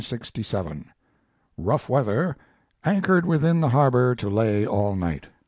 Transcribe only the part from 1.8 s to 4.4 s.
weather anchored within the harbor to